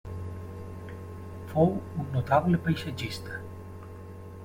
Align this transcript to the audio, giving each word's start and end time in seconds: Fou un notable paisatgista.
Fou 1.51 1.71
un 1.99 2.09
notable 2.17 2.63
paisatgista. 2.67 3.41